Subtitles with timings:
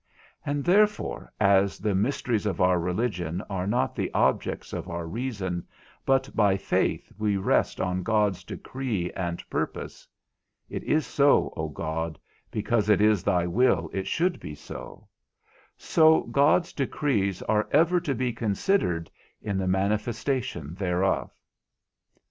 [0.43, 5.67] And therefore, as the mysteries of our religion are not the objects of our reason,
[6.07, 10.07] but by faith we rest on God's decree and purpose
[10.71, 12.17] (it is so, O God,
[12.49, 15.07] because it is thy will it should be so)
[15.77, 21.29] so God's decrees are ever to be considered in the manifestation thereof.